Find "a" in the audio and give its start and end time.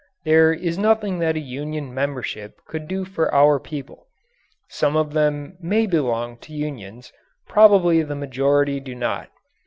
1.35-1.39